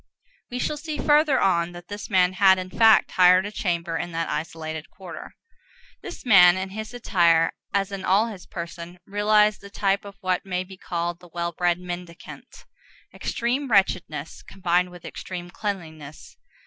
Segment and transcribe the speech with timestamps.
[0.49, 4.11] We shall see further on that this man had, in fact, hired a chamber in
[4.13, 5.35] that isolated quarter.
[6.01, 10.43] This man, in his attire, as in all his person, realized the type of what
[10.43, 16.35] may be called the well bred mendicant,—extreme wretchedness combined with extreme cleanliness.